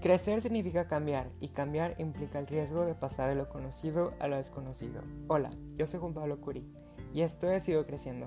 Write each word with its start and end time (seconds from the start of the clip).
Crecer 0.00 0.40
significa 0.40 0.88
cambiar 0.88 1.30
y 1.40 1.48
cambiar 1.48 1.94
implica 1.98 2.38
el 2.38 2.46
riesgo 2.46 2.86
de 2.86 2.94
pasar 2.94 3.28
de 3.28 3.34
lo 3.34 3.50
conocido 3.50 4.14
a 4.18 4.28
lo 4.28 4.38
desconocido. 4.38 5.02
Hola, 5.28 5.50
yo 5.76 5.86
soy 5.86 6.00
Juan 6.00 6.14
Pablo 6.14 6.40
Curi 6.40 6.64
y 7.12 7.20
esto 7.20 7.50
es 7.50 7.64
Sigo 7.64 7.84
Creciendo, 7.84 8.26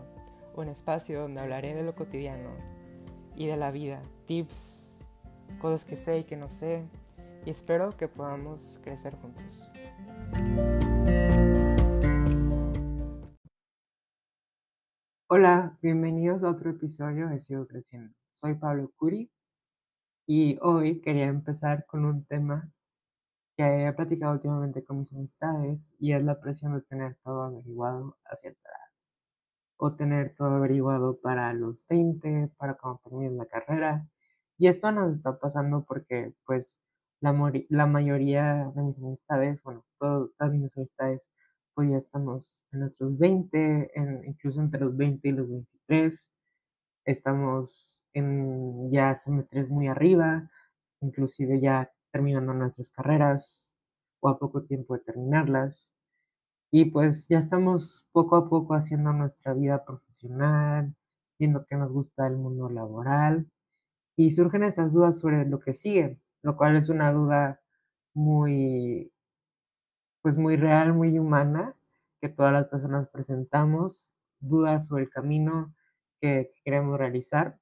un 0.53 0.67
espacio 0.67 1.21
donde 1.21 1.41
hablaré 1.41 1.73
de 1.73 1.81
lo 1.81 1.95
cotidiano 1.95 2.51
y 3.35 3.47
de 3.47 3.57
la 3.57 3.71
vida, 3.71 4.03
tips, 4.27 4.99
cosas 5.59 5.83
que 5.83 5.95
sé 5.95 6.19
y 6.19 6.23
que 6.25 6.37
no 6.37 6.47
sé 6.47 6.83
y 7.43 7.49
espero 7.49 7.97
que 7.97 8.07
podamos 8.07 8.79
crecer 8.83 9.15
juntos. 9.15 9.67
Hola, 15.27 15.75
bienvenidos 15.81 16.43
a 16.43 16.51
otro 16.51 16.69
episodio 16.69 17.29
de 17.29 17.39
Sigo 17.39 17.65
Creciendo. 17.65 18.13
Soy 18.29 18.53
Pablo 18.53 18.91
Curi 18.95 19.31
y 20.25 20.57
hoy 20.61 21.01
quería 21.01 21.25
empezar 21.25 21.85
con 21.85 22.05
un 22.05 22.25
tema 22.25 22.71
que 23.57 23.87
he 23.87 23.93
platicado 23.93 24.33
últimamente 24.33 24.83
con 24.83 24.99
mis 24.99 25.13
amistades 25.13 25.95
y 25.99 26.13
es 26.13 26.23
la 26.23 26.39
presión 26.39 26.75
de 26.75 26.81
tener 26.81 27.15
todo 27.23 27.43
averiguado 27.43 28.17
a 28.25 28.35
cierta 28.35 28.69
edad. 28.69 28.91
O 29.77 29.95
tener 29.95 30.35
todo 30.35 30.55
averiguado 30.57 31.19
para 31.21 31.53
los 31.53 31.85
20, 31.87 32.49
para 32.57 32.75
cuando 32.75 33.01
termines 33.03 33.33
la 33.33 33.45
carrera. 33.45 34.07
Y 34.57 34.67
esto 34.67 34.91
nos 34.91 35.13
está 35.15 35.39
pasando 35.39 35.83
porque 35.85 36.33
pues 36.45 36.79
la, 37.21 37.33
mayoría 37.87 38.71
de 38.75 38.81
mis 38.83 38.97
amistades, 38.99 39.61
bueno, 39.63 39.85
todas 39.99 40.51
mis 40.51 40.75
amistades, 40.77 41.31
pues 41.73 41.89
ya 41.89 41.97
estamos 41.97 42.65
en 42.71 42.81
nuestros 42.81 43.17
20, 43.17 43.91
en, 43.99 44.25
incluso 44.25 44.61
entre 44.61 44.81
los 44.81 44.95
20 44.97 45.27
y 45.27 45.31
los 45.31 45.49
23. 45.49 46.31
Estamos 47.05 48.05
en 48.13 48.91
ya 48.91 49.15
semestres 49.15 49.69
muy 49.69 49.87
arriba, 49.87 50.49
inclusive 51.01 51.59
ya 51.59 51.91
terminando 52.11 52.53
nuestras 52.53 52.89
carreras 52.89 53.77
o 54.21 54.29
a 54.29 54.39
poco 54.39 54.63
tiempo 54.63 54.93
de 54.93 55.01
terminarlas. 55.01 55.93
Y 56.71 56.85
pues 56.85 57.27
ya 57.27 57.39
estamos 57.39 58.07
poco 58.11 58.35
a 58.37 58.49
poco 58.49 58.73
haciendo 58.73 59.11
nuestra 59.13 59.53
vida 59.53 59.83
profesional, 59.85 60.95
viendo 61.37 61.65
qué 61.65 61.75
nos 61.75 61.91
gusta 61.91 62.23
del 62.23 62.37
mundo 62.37 62.69
laboral 62.69 63.47
y 64.15 64.31
surgen 64.31 64.63
esas 64.63 64.93
dudas 64.93 65.19
sobre 65.19 65.45
lo 65.45 65.59
que 65.59 65.73
sigue, 65.73 66.19
lo 66.41 66.55
cual 66.55 66.75
es 66.77 66.89
una 66.89 67.11
duda 67.11 67.61
muy, 68.13 69.11
pues 70.21 70.37
muy 70.37 70.55
real, 70.55 70.93
muy 70.93 71.17
humana, 71.19 71.75
que 72.21 72.29
todas 72.29 72.53
las 72.53 72.67
personas 72.67 73.09
presentamos, 73.09 74.15
dudas 74.39 74.87
sobre 74.87 75.03
el 75.03 75.09
camino 75.09 75.73
que 76.23 76.53
queremos 76.63 76.97
realizar. 76.97 77.59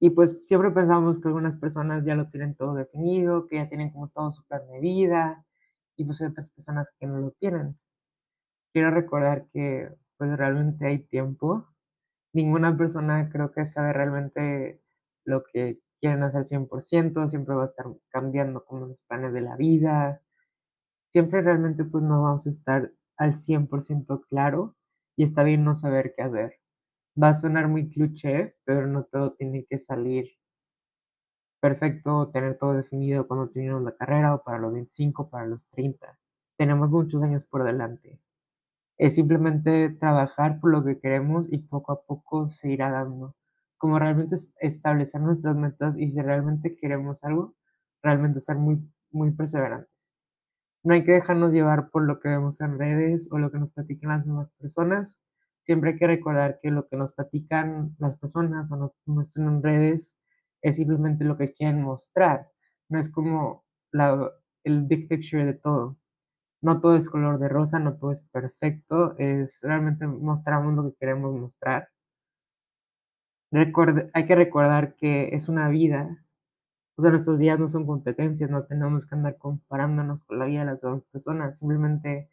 Y 0.00 0.10
pues 0.10 0.38
siempre 0.44 0.70
pensamos 0.70 1.18
que 1.20 1.26
algunas 1.28 1.56
personas 1.56 2.04
ya 2.04 2.14
lo 2.14 2.28
tienen 2.28 2.54
todo 2.54 2.74
definido, 2.74 3.46
que 3.48 3.56
ya 3.56 3.68
tienen 3.68 3.90
como 3.90 4.08
todo 4.08 4.30
su 4.30 4.44
plan 4.44 4.62
de 4.68 4.78
vida, 4.80 5.44
y 5.96 6.04
pues 6.04 6.20
hay 6.20 6.28
otras 6.28 6.50
personas 6.50 6.92
que 6.98 7.06
no 7.06 7.18
lo 7.18 7.32
tienen. 7.32 7.76
Quiero 8.72 8.90
recordar 8.90 9.46
que 9.52 9.90
pues 10.18 10.36
realmente 10.38 10.86
hay 10.86 11.00
tiempo. 11.00 11.66
Ninguna 12.34 12.76
persona 12.76 13.30
creo 13.30 13.52
que 13.52 13.66
sabe 13.66 13.92
realmente 13.92 14.82
lo 15.24 15.44
que 15.44 15.80
quieren 16.00 16.22
hacer 16.24 16.44
100%, 16.44 17.28
siempre 17.28 17.54
va 17.56 17.62
a 17.64 17.66
estar 17.66 17.86
cambiando 18.10 18.64
como 18.64 18.86
los 18.88 18.98
planes 19.08 19.32
de 19.34 19.42
la 19.42 19.56
vida. 19.56 20.22
Siempre 21.12 21.42
realmente 21.42 21.84
pues 21.84 22.04
no 22.04 22.22
vamos 22.22 22.46
a 22.46 22.50
estar 22.50 22.92
al 23.18 23.34
100% 23.34 24.22
claro 24.30 24.76
y 25.16 25.24
está 25.24 25.44
bien 25.44 25.64
no 25.64 25.74
saber 25.76 26.14
qué 26.16 26.22
hacer. 26.24 26.57
Va 27.22 27.28
a 27.30 27.34
sonar 27.34 27.68
muy 27.68 27.90
cliché, 27.90 28.56
pero 28.64 28.86
no 28.86 29.04
todo 29.04 29.34
tiene 29.34 29.66
que 29.66 29.76
salir 29.76 30.30
perfecto, 31.60 32.30
tener 32.30 32.56
todo 32.58 32.74
definido 32.74 33.26
cuando 33.26 33.50
terminamos 33.50 33.82
la 33.82 33.96
carrera 33.96 34.34
o 34.34 34.42
para 34.42 34.58
los 34.58 34.72
25, 34.72 35.28
para 35.28 35.46
los 35.46 35.68
30. 35.70 36.18
Tenemos 36.56 36.90
muchos 36.90 37.22
años 37.22 37.44
por 37.44 37.64
delante. 37.64 38.20
Es 38.98 39.14
simplemente 39.16 39.90
trabajar 39.90 40.60
por 40.60 40.72
lo 40.72 40.84
que 40.84 41.00
queremos 41.00 41.52
y 41.52 41.58
poco 41.58 41.92
a 41.92 42.02
poco 42.02 42.48
se 42.50 42.70
irá 42.70 42.90
dando. 42.90 43.36
Como 43.78 43.98
realmente 43.98 44.36
establecer 44.60 45.20
nuestras 45.20 45.56
metas 45.56 45.98
y 45.98 46.08
si 46.08 46.20
realmente 46.20 46.76
queremos 46.76 47.24
algo, 47.24 47.54
realmente 48.02 48.40
ser 48.40 48.56
muy, 48.56 48.80
muy 49.10 49.32
perseverantes. 49.32 50.10
No 50.84 50.94
hay 50.94 51.04
que 51.04 51.12
dejarnos 51.12 51.52
llevar 51.52 51.90
por 51.90 52.04
lo 52.04 52.20
que 52.20 52.28
vemos 52.28 52.60
en 52.60 52.78
redes 52.78 53.30
o 53.32 53.38
lo 53.38 53.50
que 53.52 53.58
nos 53.58 53.72
platican 53.72 54.10
las 54.10 54.26
demás 54.26 54.50
personas, 54.58 55.22
siempre 55.60 55.90
hay 55.90 55.96
que 55.96 56.06
recordar 56.06 56.58
que 56.62 56.70
lo 56.70 56.88
que 56.88 56.96
nos 56.96 57.12
platican 57.12 57.96
las 57.98 58.16
personas 58.18 58.70
o 58.72 58.76
nos 58.76 58.94
muestran 59.06 59.48
en 59.48 59.62
redes 59.62 60.18
es 60.62 60.76
simplemente 60.76 61.24
lo 61.24 61.36
que 61.36 61.52
quieren 61.52 61.82
mostrar. 61.82 62.50
No 62.88 62.98
es 62.98 63.10
como 63.10 63.64
la, 63.92 64.32
el 64.64 64.84
big 64.84 65.08
picture 65.08 65.44
de 65.44 65.54
todo. 65.54 65.98
No 66.62 66.80
todo 66.80 66.96
es 66.96 67.08
color 67.08 67.38
de 67.38 67.48
rosa, 67.48 67.78
no 67.78 67.96
todo 67.98 68.12
es 68.12 68.22
perfecto, 68.22 69.16
es 69.18 69.60
realmente 69.62 70.06
mostramos 70.06 70.74
lo 70.74 70.84
que 70.90 70.96
queremos 70.98 71.34
mostrar. 71.34 71.88
hay 73.52 74.24
que 74.26 74.34
recordar 74.34 74.94
que 74.96 75.34
es 75.34 75.48
una 75.48 75.68
vida, 75.68 76.24
o 76.96 77.02
sea, 77.02 77.10
nuestros 77.12 77.38
días 77.38 77.58
no 77.58 77.68
son 77.68 77.86
competencias, 77.86 78.50
no 78.50 78.64
tenemos 78.64 79.06
que 79.06 79.14
andar 79.14 79.38
comparándonos 79.38 80.22
con 80.24 80.38
la 80.40 80.46
vida 80.46 80.60
de 80.60 80.66
las 80.66 80.82
demás 80.82 81.02
personas, 81.12 81.58
simplemente 81.58 82.30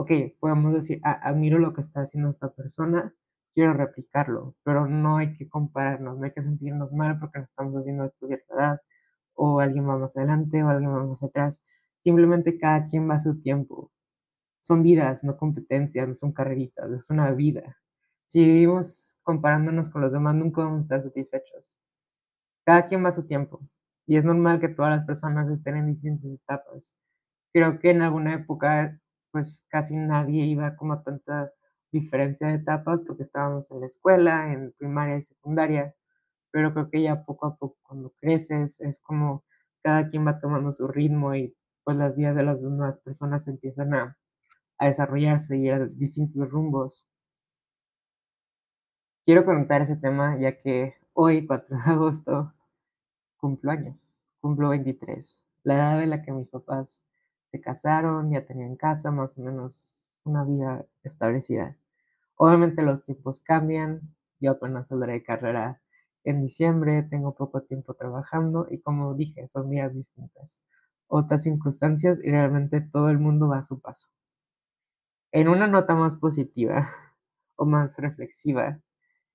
ok, 0.00 0.10
podemos 0.40 0.72
decir, 0.72 0.98
ah, 1.04 1.20
admiro 1.22 1.58
lo 1.58 1.74
que 1.74 1.82
está 1.82 2.00
haciendo 2.00 2.30
esta 2.30 2.50
persona, 2.50 3.14
quiero 3.54 3.74
replicarlo, 3.74 4.56
pero 4.62 4.86
no 4.86 5.18
hay 5.18 5.34
que 5.34 5.48
compararnos, 5.48 6.18
no 6.18 6.24
hay 6.24 6.32
que 6.32 6.42
sentirnos 6.42 6.90
mal 6.92 7.18
porque 7.20 7.38
no 7.38 7.44
estamos 7.44 7.74
haciendo 7.76 8.04
esto 8.04 8.24
a 8.24 8.28
cierta 8.28 8.54
edad, 8.54 8.80
o 9.34 9.60
alguien 9.60 9.86
va 9.88 9.98
más 9.98 10.16
adelante, 10.16 10.62
o 10.62 10.68
alguien 10.68 10.90
va 10.90 11.04
más 11.04 11.22
atrás. 11.22 11.62
Simplemente 11.98 12.58
cada 12.58 12.86
quien 12.86 13.10
va 13.10 13.16
a 13.16 13.20
su 13.20 13.40
tiempo. 13.42 13.92
Son 14.60 14.82
vidas, 14.82 15.24
no 15.24 15.36
competencias, 15.36 16.08
no 16.08 16.14
son 16.14 16.32
carreritas, 16.32 16.90
es 16.92 17.10
una 17.10 17.30
vida. 17.32 17.76
Si 18.26 18.42
vivimos 18.44 19.18
comparándonos 19.22 19.90
con 19.90 20.02
los 20.02 20.12
demás, 20.12 20.34
nunca 20.34 20.62
vamos 20.62 20.84
a 20.84 20.86
estar 20.86 21.02
satisfechos. 21.02 21.78
Cada 22.64 22.86
quien 22.86 23.04
va 23.04 23.10
a 23.10 23.12
su 23.12 23.26
tiempo. 23.26 23.60
Y 24.06 24.16
es 24.16 24.24
normal 24.24 24.60
que 24.60 24.68
todas 24.68 24.96
las 24.96 25.06
personas 25.06 25.50
estén 25.50 25.76
en 25.76 25.88
distintas 25.88 26.32
etapas. 26.32 26.96
Creo 27.52 27.78
que 27.80 27.90
en 27.90 28.02
alguna 28.02 28.34
época 28.34 29.00
pues 29.32 29.64
casi 29.68 29.96
nadie 29.96 30.44
iba 30.46 30.76
como 30.76 30.94
a 30.94 31.02
tanta 31.02 31.52
diferencia 31.92 32.48
de 32.48 32.54
etapas 32.54 33.02
porque 33.02 33.22
estábamos 33.22 33.70
en 33.70 33.80
la 33.80 33.86
escuela, 33.86 34.52
en 34.52 34.72
primaria 34.78 35.16
y 35.16 35.22
secundaria, 35.22 35.94
pero 36.50 36.72
creo 36.72 36.90
que 36.90 37.02
ya 37.02 37.24
poco 37.24 37.46
a 37.46 37.56
poco 37.56 37.78
cuando 37.82 38.10
creces 38.20 38.80
es 38.80 38.98
como 39.00 39.44
cada 39.82 40.08
quien 40.08 40.26
va 40.26 40.40
tomando 40.40 40.72
su 40.72 40.88
ritmo 40.88 41.34
y 41.34 41.56
pues 41.84 41.96
las 41.96 42.16
vidas 42.16 42.36
de 42.36 42.42
las 42.44 42.62
nuevas 42.62 42.98
personas 42.98 43.48
empiezan 43.48 43.94
a, 43.94 44.16
a 44.78 44.86
desarrollarse 44.86 45.56
y 45.58 45.70
a 45.70 45.86
distintos 45.86 46.50
rumbos. 46.50 47.06
Quiero 49.24 49.44
comentar 49.44 49.82
ese 49.82 49.96
tema 49.96 50.38
ya 50.38 50.58
que 50.58 50.94
hoy, 51.12 51.46
4 51.46 51.76
de 51.76 51.82
agosto, 51.92 52.52
cumplo 53.38 53.70
años, 53.70 54.22
cumplo 54.40 54.70
23, 54.70 55.46
la 55.64 55.74
edad 55.74 55.98
de 55.98 56.06
la 56.06 56.22
que 56.22 56.32
mis 56.32 56.50
papás 56.50 57.04
se 57.50 57.60
casaron, 57.60 58.30
ya 58.30 58.44
tenían 58.46 58.76
casa, 58.76 59.10
más 59.10 59.36
o 59.38 59.42
menos 59.42 60.12
una 60.24 60.44
vida 60.44 60.86
establecida. 61.02 61.76
Obviamente 62.36 62.82
los 62.82 63.02
tiempos 63.02 63.40
cambian, 63.40 64.00
yo 64.38 64.52
apenas 64.52 64.88
saldré 64.88 65.14
de 65.14 65.22
carrera 65.22 65.80
en 66.24 66.42
diciembre, 66.42 67.02
tengo 67.02 67.34
poco 67.34 67.62
tiempo 67.62 67.94
trabajando 67.94 68.66
y 68.70 68.78
como 68.80 69.14
dije, 69.14 69.48
son 69.48 69.68
vidas 69.70 69.94
distintas, 69.94 70.62
otras 71.08 71.42
circunstancias 71.42 72.20
y 72.22 72.30
realmente 72.30 72.80
todo 72.80 73.10
el 73.10 73.18
mundo 73.18 73.48
va 73.48 73.58
a 73.58 73.64
su 73.64 73.80
paso. 73.80 74.08
En 75.32 75.48
una 75.48 75.66
nota 75.66 75.94
más 75.94 76.16
positiva 76.16 76.88
o 77.56 77.64
más 77.64 77.98
reflexiva, 77.98 78.80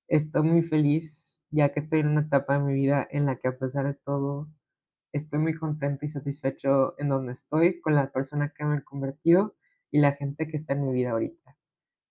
estoy 0.07 0.43
muy 0.43 0.61
feliz 0.63 1.41
ya 1.51 1.71
que 1.71 1.79
estoy 1.79 1.99
en 2.01 2.07
una 2.07 2.21
etapa 2.21 2.57
de 2.57 2.63
mi 2.63 2.73
vida 2.73 3.07
en 3.09 3.25
la 3.25 3.37
que 3.37 3.47
a 3.47 3.57
pesar 3.57 3.85
de 3.85 3.93
todo 3.93 4.47
estoy 5.15 5.39
muy 5.39 5.55
contento 5.55 6.05
y 6.05 6.09
satisfecho 6.09 6.95
en 6.99 7.09
donde 7.09 7.31
estoy, 7.31 7.79
con 7.79 7.95
la 7.95 8.11
persona 8.11 8.53
que 8.55 8.65
me 8.65 8.77
he 8.77 8.83
convertido 8.83 9.55
y 9.89 9.99
la 9.99 10.11
gente 10.13 10.47
que 10.47 10.57
está 10.57 10.73
en 10.73 10.85
mi 10.85 10.93
vida 10.93 11.11
ahorita. 11.11 11.57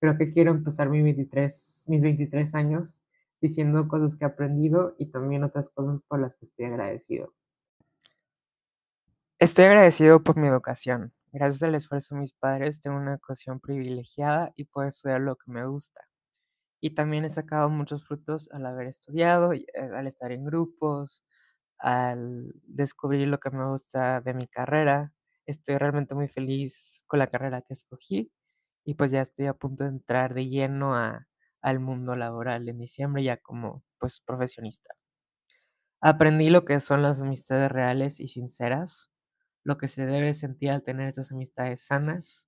Creo 0.00 0.16
que 0.16 0.30
quiero 0.30 0.52
empezar 0.52 0.88
mis 0.88 1.02
23, 1.02 1.84
mis 1.88 2.02
23 2.02 2.54
años 2.54 3.02
diciendo 3.40 3.88
cosas 3.88 4.16
que 4.16 4.24
he 4.24 4.28
aprendido 4.28 4.94
y 4.98 5.10
también 5.10 5.44
otras 5.44 5.68
cosas 5.68 6.00
por 6.08 6.18
las 6.18 6.34
que 6.36 6.46
estoy 6.46 6.64
agradecido. 6.64 7.34
Estoy 9.38 9.66
agradecido 9.66 10.22
por 10.22 10.38
mi 10.38 10.48
educación. 10.48 11.12
Gracias 11.30 11.62
al 11.62 11.74
esfuerzo 11.74 12.14
de 12.14 12.22
mis 12.22 12.32
padres 12.32 12.80
tengo 12.80 12.96
una 12.96 13.12
educación 13.12 13.60
privilegiada 13.60 14.52
y 14.56 14.64
puedo 14.64 14.88
estudiar 14.88 15.20
lo 15.20 15.36
que 15.36 15.50
me 15.50 15.66
gusta. 15.66 16.08
Y 16.80 16.94
también 16.94 17.24
he 17.24 17.30
sacado 17.30 17.68
muchos 17.68 18.04
frutos 18.04 18.48
al 18.52 18.64
haber 18.64 18.86
estudiado, 18.86 19.52
eh, 19.52 19.66
al 19.74 20.06
estar 20.06 20.32
en 20.32 20.44
grupos, 20.44 21.22
al 21.84 22.54
descubrir 22.64 23.28
lo 23.28 23.40
que 23.40 23.50
me 23.52 23.68
gusta 23.70 24.20
de 24.22 24.34
mi 24.34 24.48
carrera. 24.48 25.14
Estoy 25.46 25.78
realmente 25.78 26.14
muy 26.16 26.28
feliz 26.28 27.04
con 27.08 27.20
la 27.20 27.28
carrera 27.28 27.62
que 27.62 27.74
escogí 27.74 28.32
y 28.84 28.94
pues 28.94 29.10
ya 29.12 29.20
estoy 29.22 29.46
a 29.46 29.54
punto 29.54 29.84
de 29.84 29.90
entrar 29.90 30.34
de 30.34 30.48
lleno 30.48 30.96
a, 30.96 31.28
al 31.62 31.80
mundo 31.80 32.16
laboral 32.16 32.68
en 32.68 32.78
diciembre 32.78 33.24
ya 33.24 33.38
como 33.38 33.84
pues 33.98 34.20
profesionista. 34.22 34.94
Aprendí 36.00 36.50
lo 36.50 36.64
que 36.64 36.78
son 36.80 37.02
las 37.02 37.20
amistades 37.20 37.72
reales 37.72 38.20
y 38.20 38.28
sinceras, 38.28 39.10
lo 39.64 39.78
que 39.78 39.88
se 39.88 40.06
debe 40.06 40.34
sentir 40.34 40.70
al 40.70 40.82
tener 40.82 41.08
estas 41.08 41.32
amistades 41.32 41.80
sanas, 41.86 42.46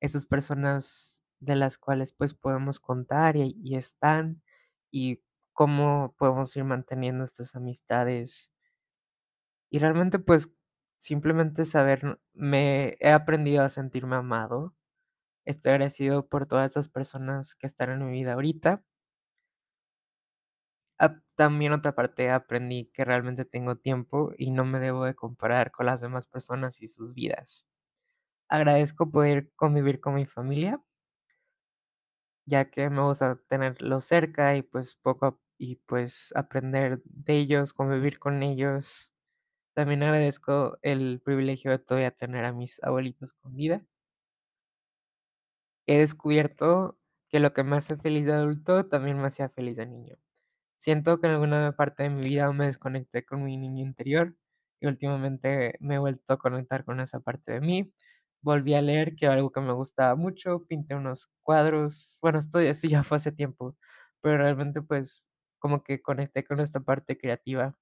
esas 0.00 0.26
personas 0.26 1.22
de 1.40 1.56
las 1.56 1.78
cuales, 1.78 2.12
pues, 2.14 2.34
podemos 2.34 2.80
contar 2.80 3.36
y 3.36 3.56
y 3.62 3.76
están, 3.76 4.42
y 4.90 5.22
cómo 5.54 6.14
podemos 6.18 6.56
ir 6.56 6.64
manteniendo 6.64 7.24
estas 7.24 7.56
amistades. 7.56 8.52
Y 9.72 9.78
realmente, 9.78 10.18
pues, 10.18 10.50
simplemente 10.96 11.64
saber 11.64 12.18
me 12.34 12.96
he 13.00 13.10
aprendido 13.12 13.62
a 13.62 13.68
sentirme 13.68 14.16
amado. 14.16 14.74
Estoy 15.46 15.72
agradecido 15.72 16.28
por 16.28 16.46
todas 16.46 16.70
esas 16.72 16.88
personas 16.88 17.54
que 17.56 17.66
están 17.68 17.90
en 17.90 18.06
mi 18.06 18.12
vida 18.12 18.34
ahorita. 18.34 18.82
Ah, 20.98 21.16
también 21.34 21.72
otra 21.72 21.94
parte 21.94 22.30
aprendí 22.30 22.90
que 22.92 23.04
realmente 23.04 23.44
tengo 23.44 23.76
tiempo 23.76 24.32
y 24.38 24.50
no 24.52 24.64
me 24.64 24.78
debo 24.80 25.04
de 25.04 25.14
comparar 25.14 25.70
con 25.72 25.86
las 25.86 26.00
demás 26.00 26.26
personas 26.26 26.80
y 26.80 26.86
sus 26.86 27.14
vidas. 27.14 27.64
Agradezco 28.48 29.10
poder 29.10 29.50
convivir 29.56 30.00
con 30.00 30.14
mi 30.14 30.26
familia 30.26 30.82
ya 32.46 32.70
que 32.70 32.90
me 32.90 33.02
gusta 33.02 33.36
tenerlos 33.48 34.04
cerca 34.04 34.56
y, 34.56 34.62
pues, 34.62 34.96
poco 34.96 35.40
y, 35.58 35.76
pues, 35.76 36.32
aprender 36.36 37.00
de 37.04 37.36
ellos, 37.38 37.72
convivir 37.72 38.18
con 38.18 38.42
ellos. 38.42 39.10
También 39.76 40.02
agradezco 40.02 40.78
el 40.82 41.20
privilegio 41.24 41.70
de 41.70 41.78
todavía 41.78 42.10
tener 42.12 42.44
a 42.44 42.52
mis 42.52 42.82
abuelitos 42.82 43.32
con 43.34 43.54
vida. 43.56 43.84
He 45.88 45.98
descubierto 45.98 46.98
que 47.28 47.40
lo 47.40 47.52
que 47.52 47.64
me 47.64 47.76
hace 47.76 47.96
feliz 47.96 48.26
de 48.26 48.32
adulto 48.32 48.86
también 48.86 49.18
me 49.20 49.26
hacía 49.26 49.48
feliz 49.48 49.76
de 49.76 49.86
niño. 49.86 50.16
Siento 50.76 51.20
que 51.20 51.28
en 51.28 51.34
alguna 51.34 51.72
parte 51.76 52.04
de 52.04 52.10
mi 52.10 52.22
vida 52.22 52.52
me 52.52 52.66
desconecté 52.66 53.24
con 53.24 53.44
mi 53.44 53.56
niño 53.58 53.84
interior 53.84 54.36
y 54.80 54.88
últimamente 54.88 55.76
me 55.80 55.96
he 55.96 55.98
vuelto 55.98 56.34
a 56.34 56.38
conectar 56.38 56.84
con 56.84 57.00
esa 57.00 57.20
parte 57.20 57.52
de 57.52 57.60
mí. 57.62 57.92
Volví 58.42 58.74
a 58.74 58.82
leer, 58.82 59.16
que 59.16 59.26
era 59.26 59.34
algo 59.34 59.52
que 59.52 59.60
me 59.62 59.72
gustaba 59.72 60.16
mucho, 60.16 60.64
pinté 60.66 60.94
unos 60.96 61.28
cuadros, 61.42 62.18
bueno, 62.22 62.38
esto 62.40 62.60
eso 62.60 62.88
ya 62.88 63.02
fue 63.04 63.16
hace 63.18 63.32
tiempo, 63.32 63.76
pero 64.22 64.38
realmente, 64.38 64.82
pues, 64.82 65.28
como 65.58 65.82
que 65.84 66.02
conecté 66.02 66.44
con 66.44 66.60
esta 66.60 66.80
parte 66.80 67.18
creativa. 67.18 67.76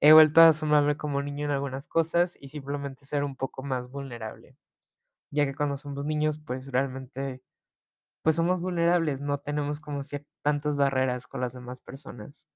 He 0.00 0.12
vuelto 0.14 0.40
a 0.40 0.48
asomarme 0.48 0.96
como 0.96 1.22
niño 1.22 1.44
en 1.46 1.50
algunas 1.52 1.86
cosas 1.86 2.36
y 2.40 2.48
simplemente 2.48 3.04
ser 3.06 3.24
un 3.24 3.36
poco 3.36 3.62
más 3.62 3.90
vulnerable, 3.90 4.56
ya 5.30 5.46
que 5.46 5.54
cuando 5.54 5.76
somos 5.76 6.04
niños, 6.06 6.38
pues, 6.38 6.72
realmente, 6.72 7.42
pues, 8.22 8.36
somos 8.36 8.60
vulnerables, 8.60 9.22
no 9.22 9.38
tenemos 9.38 9.80
como 9.80 10.02
tantas 10.42 10.76
barreras 10.76 11.26
con 11.28 11.40
las 11.42 11.54
demás 11.54 11.80
personas, 11.82 12.48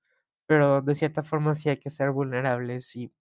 pero 0.47 0.83
de 0.83 0.95
cierta 0.97 1.23
forma 1.25 1.55
sí 1.57 1.71
hay 1.71 1.79
que 1.79 1.91
ser 1.91 2.13
vulnerables 2.13 2.97
y 2.97 3.13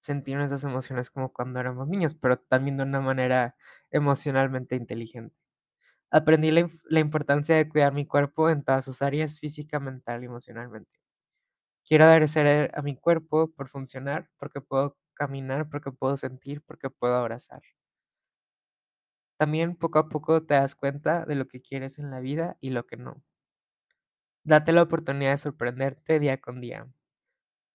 sentir 0.00 0.38
esas 0.40 0.64
emociones 0.64 1.10
como 1.10 1.32
cuando 1.34 1.60
éramos 1.60 1.86
niños, 1.88 2.14
pero 2.14 2.38
también 2.38 2.76
de 2.78 2.84
una 2.84 3.00
manera 3.02 3.56
emocionalmente 3.90 4.74
inteligente. 4.76 5.36
Aprendí 6.10 6.50
la 6.52 6.68
la 6.90 7.00
importancia 7.00 7.56
de 7.56 7.68
cuidar 7.68 7.94
mi 7.94 8.06
cuerpo 8.06 8.50
en 8.50 8.64
todas 8.64 8.84
sus 8.86 9.02
áreas, 9.02 9.40
física, 9.40 9.80
mental 9.80 10.22
y 10.22 10.26
emocionalmente. 10.26 10.90
Quiero 11.86 12.04
agradecer 12.04 12.70
a 12.74 12.82
mi 12.82 12.96
cuerpo 12.96 13.50
por 13.50 13.68
funcionar, 13.68 14.28
porque 14.38 14.60
puedo 14.60 14.98
caminar, 15.14 15.68
porque 15.70 15.90
puedo 15.90 16.18
sentir, 16.18 16.60
porque 16.62 16.90
puedo 16.90 17.14
abrazar. 17.16 17.62
También 19.38 19.76
poco 19.76 19.98
a 19.98 20.10
poco 20.10 20.42
te 20.44 20.52
das 20.52 20.74
cuenta 20.74 21.24
de 21.24 21.36
lo 21.36 21.48
que 21.48 21.62
quieres 21.62 21.98
en 21.98 22.10
la 22.10 22.20
vida 22.20 22.58
y 22.60 22.68
lo 22.68 22.86
que 22.86 22.98
no. 22.98 23.22
Date 24.44 24.72
la 24.72 24.80
oportunidad 24.80 25.32
de 25.32 25.36
sorprenderte 25.36 26.18
día 26.18 26.40
con 26.40 26.62
día. 26.62 26.88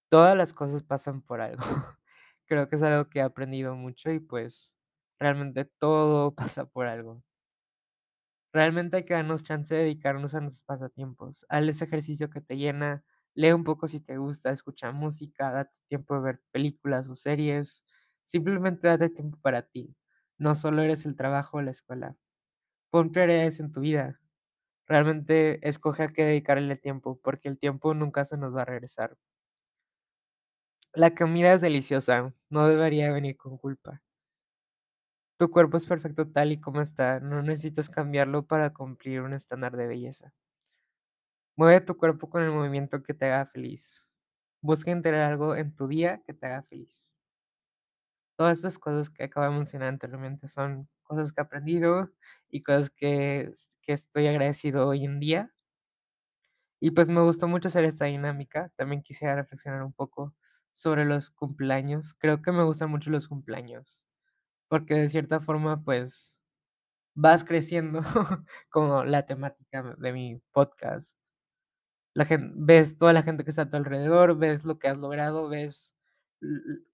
Todas 0.10 0.38
las 0.38 0.54
cosas 0.54 0.84
pasan 0.84 1.22
por 1.22 1.42
algo. 1.42 1.64
Creo 2.48 2.69
que 2.69 2.75
es 2.78 2.84
algo 2.84 3.10
que 3.10 3.19
he 3.19 3.22
aprendido 3.24 3.75
mucho 3.75 4.12
y, 4.12 4.19
pues, 4.19 4.75
realmente 5.19 5.66
todo 5.66 6.36
pasa 6.36 6.66
por 6.66 6.88
algo. 6.88 7.24
Realmente 8.54 8.96
hay 8.98 9.04
que 9.06 9.14
darnos 9.14 9.44
chance 9.44 9.74
de 9.75 9.81
dedicarnos 9.81 10.36
a 10.36 10.40
nuestros 10.42 10.64
pasatiempos. 10.64 11.46
Haz 11.50 11.64
ese 11.68 11.86
ejercicio 11.86 12.30
que 12.30 12.40
te 12.42 12.57
llena, 12.57 13.04
lee 13.36 13.51
un 13.54 13.63
poco 13.63 13.88
si 13.88 14.00
te 14.01 14.18
gusta, 14.18 14.51
escucha 14.51 14.92
música, 14.92 15.51
date 15.51 15.78
tiempo 15.88 16.16
de 16.16 16.22
ver 16.22 16.42
películas 16.51 17.07
o 17.10 17.16
series. 17.16 17.83
Simplemente 18.24 18.88
date 18.88 19.10
tiempo 19.10 19.38
para 19.42 19.63
ti. 19.63 19.95
No 20.38 20.56
solo 20.56 20.81
eres 20.83 21.06
el 21.06 21.16
trabajo 21.16 21.57
o 21.57 21.62
la 21.62 21.72
escuela. 21.72 22.16
Pon 22.92 23.12
prioridades 23.12 23.60
en 23.60 23.72
tu 23.72 23.81
vida. 23.81 24.19
Realmente 24.88 25.68
escoge 25.68 26.04
a 26.04 26.10
qué 26.10 26.25
dedicarle 26.25 26.72
el 26.74 26.81
tiempo, 26.81 27.19
porque 27.24 27.50
el 27.50 27.60
tiempo 27.60 27.94
nunca 27.95 28.25
se 28.25 28.38
nos 28.38 28.56
va 28.56 28.63
a 28.63 28.66
regresar. 28.66 29.18
La 30.94 31.13
comida 31.13 31.51
es 31.51 31.60
deliciosa, 31.60 32.33
no 32.50 32.66
debería 32.66 33.12
venir 33.12 33.36
con 33.36 33.57
culpa. 33.57 34.01
Tu 35.38 35.50
cuerpo 35.51 35.75
es 35.75 35.86
perfecto 35.86 36.30
tal 36.31 36.54
y 36.54 36.62
como 36.62 36.80
está, 36.80 37.19
no 37.19 37.42
necesitas 37.42 37.89
cambiarlo 37.89 38.45
para 38.48 38.72
cumplir 38.72 39.19
un 39.24 39.33
estándar 39.33 39.75
de 39.75 39.86
belleza. 39.86 40.33
Mueve 41.57 41.80
tu 41.80 41.95
cuerpo 41.98 42.30
con 42.30 42.44
el 42.44 42.51
movimiento 42.51 43.03
que 43.03 43.13
te 43.13 43.25
haga 43.25 43.45
feliz. 43.45 44.06
Busca 44.62 44.92
integrar 44.92 45.31
algo 45.31 45.56
en 45.56 45.75
tu 45.75 45.88
día 45.88 46.21
que 46.25 46.33
te 46.33 46.48
haga 46.48 46.63
feliz. 46.63 47.13
Todas 48.38 48.57
estas 48.57 48.77
cosas 48.80 49.09
que 49.09 49.24
acabo 49.24 49.45
de 49.45 49.53
mencionar 49.57 49.88
anteriormente 49.89 50.48
son 50.48 50.89
cosas 51.03 51.31
que 51.31 51.42
he 51.42 51.44
aprendido 51.44 52.12
y 52.50 52.62
cosas 52.63 52.89
que 52.89 53.51
que 53.81 53.94
estoy 53.94 54.27
agradecido 54.27 54.88
hoy 54.88 55.06
en 55.06 55.19
día. 55.19 55.53
Y, 56.81 56.92
pues, 56.92 57.09
me 57.09 57.21
gustó 57.21 57.48
mucho 57.48 57.68
hacer 57.68 57.86
esta 57.86 58.06
dinámica. 58.06 58.69
También 58.75 59.04
quisiera 59.04 59.36
reflexionar 59.36 59.83
un 59.83 59.94
poco 59.94 60.33
sobre 60.71 61.06
los 61.06 61.30
cumpleaños. 61.30 62.13
Creo 62.15 62.42
que 62.42 62.51
me 62.51 62.63
gustan 62.63 62.89
mucho 62.89 63.12
los 63.12 63.27
cumpleaños, 63.27 64.06
porque 64.69 64.95
de 64.95 65.09
cierta 65.09 65.39
forma, 65.42 65.83
pues, 65.83 66.39
vas 67.15 67.44
creciendo, 67.45 68.01
como 68.69 69.04
la 69.06 69.25
temática 69.25 69.83
de 69.97 70.13
mi 70.13 70.42
podcast. 70.54 71.18
La 72.16 72.25
gen 72.25 72.52
ves 72.66 72.98
toda 72.98 73.13
la 73.13 73.24
gente 73.24 73.44
que 73.46 73.52
está 73.52 73.63
a 73.63 73.69
tu 73.69 73.78
alrededor, 73.78 74.38
ves 74.38 74.66
lo 74.66 74.80
que 74.80 74.90
has 74.90 74.98
logrado, 74.98 75.48
ves, 75.48 75.96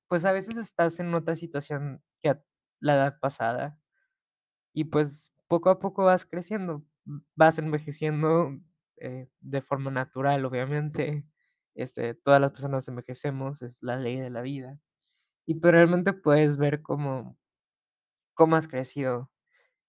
pues, 0.07 0.25
a 0.25 0.31
veces 0.31 0.57
estás 0.57 0.99
en 0.99 1.13
otra 1.13 1.35
situación 1.35 2.01
que 2.21 2.37
la 2.79 2.95
edad 2.95 3.19
pasada. 3.19 3.79
Y, 4.73 4.85
pues, 4.85 5.33
poco 5.47 5.69
a 5.71 5.79
poco 5.79 6.05
vas 6.05 6.25
creciendo, 6.25 6.85
vas 7.35 7.59
envejeciendo, 7.59 8.51
eh, 8.97 9.29
de 9.41 9.61
forma 9.61 9.91
natural, 9.91 10.45
obviamente. 10.45 11.25
Este, 11.75 12.15
todas 12.15 12.41
las 12.41 12.51
personas 12.51 12.87
envejecemos, 12.89 13.61
es 13.63 13.83
la 13.83 13.97
ley 13.97 14.19
de 14.19 14.29
la 14.31 14.41
vida. 14.41 14.79
Y, 15.47 15.55
pues, 15.55 15.73
realmente 15.73 16.13
puedes 16.13 16.57
ver 16.57 16.81
cómo 16.83 17.37
cómo 18.37 18.55
has 18.55 18.67
crecido, 18.67 19.31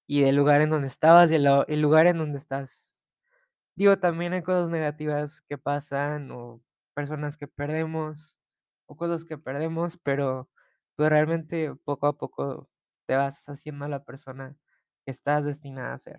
y 0.06 0.24
el 0.24 0.36
lugar 0.36 0.62
en 0.62 0.70
donde 0.70 0.88
estabas, 0.88 1.30
y 1.32 1.36
el 1.36 1.82
lugar 1.82 2.06
en 2.08 2.18
donde 2.18 2.38
estás. 2.38 2.97
Digo, 3.78 3.96
también 4.00 4.32
hay 4.32 4.42
cosas 4.42 4.70
negativas 4.70 5.40
que 5.40 5.56
pasan, 5.56 6.32
o 6.32 6.60
personas 6.94 7.36
que 7.36 7.46
perdemos, 7.46 8.36
o 8.86 8.96
cosas 8.96 9.24
que 9.24 9.38
perdemos, 9.38 9.96
pero, 9.98 10.50
pues, 10.96 11.08
realmente 11.10 11.72
poco 11.84 12.08
a 12.08 12.18
poco 12.18 12.68
te 13.06 13.14
vas 13.14 13.48
haciendo 13.48 13.86
la 13.86 14.04
persona 14.04 14.56
que 15.04 15.12
estás 15.12 15.44
destinada 15.44 15.94
a 15.94 15.98
ser. 15.98 16.18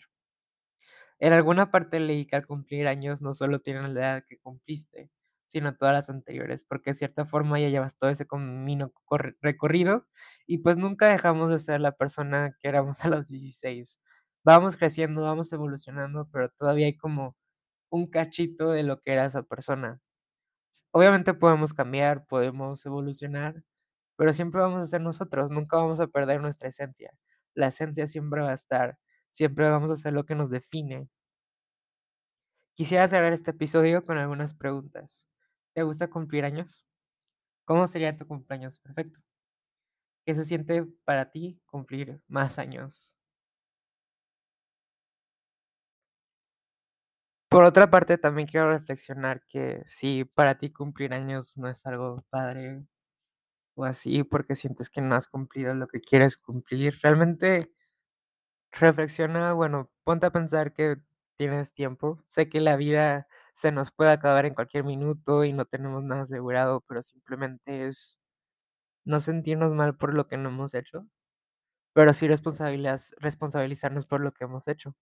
En 1.20 1.34
alguna 1.34 1.72
parte 1.72 2.00
leí 2.00 2.26
que 2.26 2.36
al 2.36 2.46
cumplir 2.48 2.88
años 2.88 3.22
no 3.22 3.34
solo 3.34 3.60
tienes 3.62 3.90
la 3.94 4.00
edad 4.00 4.24
que 4.28 4.38
cumpliste, 4.40 5.10
sino 5.48 5.76
todas 5.76 5.94
las 5.94 6.10
anteriores, 6.10 6.64
porque 6.64 6.92
de 6.92 6.94
cierta 6.96 7.26
forma 7.26 7.60
ya 7.60 7.70
llevas 7.70 7.98
todo 7.98 8.10
ese 8.10 8.28
camino 8.28 8.94
recorrido 9.42 10.08
y, 10.48 10.60
pues, 10.60 10.78
nunca 10.78 11.08
dejamos 11.08 11.50
de 11.50 11.60
ser 11.60 11.82
la 11.82 11.94
persona 11.94 12.56
que 12.60 12.68
éramos 12.70 13.00
a 13.06 13.10
los 13.10 13.28
16. 13.30 14.00
Vamos 14.44 14.78
creciendo, 14.78 15.22
vamos 15.24 15.52
evolucionando, 15.54 16.30
pero 16.32 16.50
todavía 16.50 16.86
hay 16.88 16.96
como 16.98 17.36
un 17.90 18.08
cachito 18.08 18.72
de 18.72 18.84
lo 18.84 19.00
que 19.00 19.14
era 19.14 19.26
esa 19.26 19.44
persona. 19.44 20.02
Obviamente 20.92 21.34
podemos 21.34 21.74
cambiar, 21.74 22.26
podemos 22.28 22.86
evolucionar, 22.86 23.64
pero 24.18 24.34
siempre 24.34 24.62
vamos 24.62 24.84
a 24.84 24.88
ser 24.88 25.02
nosotros, 25.02 25.52
nunca 25.52 25.78
vamos 25.78 26.00
a 26.00 26.08
perder 26.08 26.42
nuestra 26.42 26.70
esencia. 26.70 27.12
La 27.56 27.68
esencia 27.68 28.08
siempre 28.08 28.42
va 28.42 28.52
a 28.52 28.56
estar, 28.56 28.98
siempre 29.32 29.70
vamos 29.70 29.92
a 29.92 29.98
ser 29.98 30.14
lo 30.14 30.26
que 30.26 30.36
nos 30.36 30.50
define. 30.52 31.10
Quisiera 32.74 33.08
cerrar 33.08 33.32
este 33.34 33.52
episodio 33.52 34.02
con 34.02 34.18
algunas 34.18 34.56
preguntas. 34.56 35.30
¿Te 35.74 35.84
gusta 35.84 36.10
cumplir 36.10 36.46
años? 36.46 36.84
¿Cómo 37.66 37.88
sería 37.88 38.18
tu 38.18 38.28
cumpleaños 38.28 38.80
perfecto? 38.80 39.20
¿Qué 40.26 40.34
se 40.34 40.46
siente 40.46 40.86
para 41.04 41.30
ti 41.30 41.60
cumplir 41.66 42.22
más 42.30 42.58
años? 42.58 43.19
Por 47.52 47.64
otra 47.64 47.90
parte, 47.90 48.20
también 48.20 48.48
quiero 48.48 48.70
reflexionar 48.72 49.42
que 49.48 49.82
si 49.86 50.24
para 50.24 50.60
ti 50.60 50.72
cumplir 50.72 51.14
años 51.16 51.58
no 51.58 51.68
es 51.68 51.84
algo 51.88 52.24
padre, 52.30 52.84
o 53.76 53.86
así, 53.86 54.24
porque 54.24 54.56
sientes 54.56 54.90
que 54.90 55.02
no 55.02 55.16
has 55.16 55.28
cumplido 55.28 55.74
lo 55.76 55.88
que 55.88 56.02
quieres 56.02 56.38
cumplir, 56.38 57.00
realmente 57.04 57.72
reflexiona, 58.72 59.54
bueno, 59.54 59.90
ponte 60.04 60.26
a 60.28 60.32
pensar 60.32 60.74
que 60.74 60.98
tienes 61.38 61.74
tiempo. 61.74 62.22
Sé 62.26 62.50
que 62.50 62.62
la 62.62 62.76
vida 62.78 63.28
se 63.54 63.72
nos 63.72 63.92
puede 63.92 64.12
acabar 64.12 64.46
en 64.46 64.54
cualquier 64.56 64.84
minuto 64.84 65.44
y 65.44 65.54
no 65.54 65.66
tenemos 65.66 66.04
nada 66.04 66.24
asegurado, 66.24 66.82
pero 66.88 67.02
simplemente 67.02 67.86
es 67.88 68.20
no 69.06 69.20
sentirnos 69.22 69.74
mal 69.74 69.98
por 69.98 70.14
lo 70.16 70.28
que 70.28 70.38
no 70.38 70.50
hemos 70.50 70.74
hecho, 70.76 71.08
pero 71.94 72.14
sí 72.14 72.28
responsabilizarnos 72.28 74.08
por 74.08 74.22
lo 74.22 74.34
que 74.34 74.46
hemos 74.46 74.68
hecho. 74.70 74.96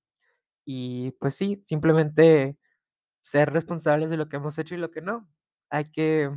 Y, 0.69 1.11
pues 1.13 1.33
sí, 1.35 1.55
simplemente 1.59 2.57
ser 3.21 3.51
responsables 3.53 4.09
de 4.11 4.17
lo 4.17 4.29
que 4.29 4.37
hemos 4.37 4.57
hecho 4.59 4.75
y 4.75 4.79
lo 4.79 4.91
que 4.91 5.01
no. 5.01 5.29
Hay 5.69 5.85
que 5.91 6.31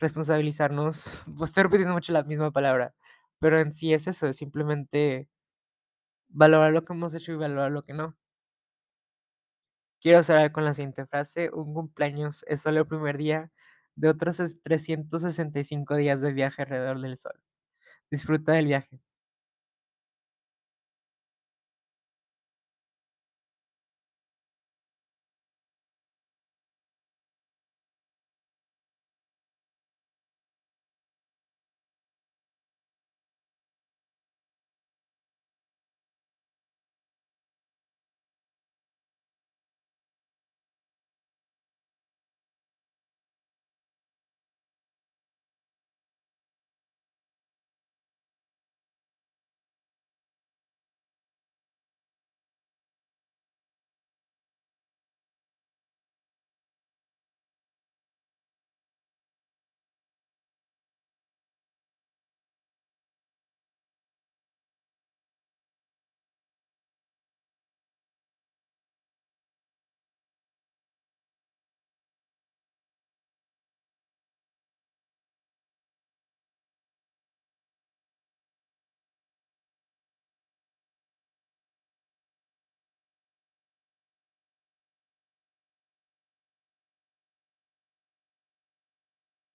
responsabilizarnos, 0.00 1.22
pues, 1.38 1.50
estoy 1.50 1.64
repitiendo 1.64 1.94
mucho 1.94 2.12
la 2.12 2.22
misma 2.24 2.50
palabra, 2.50 2.94
pero 3.38 3.58
en 3.60 3.72
sí 3.72 3.92
es 3.94 4.06
eso, 4.06 4.28
es 4.28 4.36
simplemente 4.36 5.28
valorar 6.30 6.72
lo 6.72 6.84
que 6.84 6.92
hemos 6.94 7.14
hecho 7.14 7.30
y 7.30 7.36
valorar 7.36 7.70
lo 7.70 7.84
que 7.84 7.94
no. 7.94 8.16
Quiero 10.02 10.22
cerrar 10.22 10.52
con 10.52 10.64
la 10.64 10.74
siguiente 10.74 11.06
frase: 11.06 11.50
"Un 11.52 11.72
cumpleaños 11.74 12.44
es 12.48 12.60
solo 12.60 12.80
el 12.80 12.86
primer 12.86 13.16
día 13.18 13.50
de 13.94 14.08
otros 14.08 14.40
es 14.40 14.60
365 14.62 15.96
días 15.96 16.20
de 16.20 16.32
viaje 16.32 16.62
alrededor 16.62 17.00
del 17.00 17.16
sol". 17.18 17.40
Disfruta 18.10 18.52
del 18.52 18.66
viaje. 18.66 19.00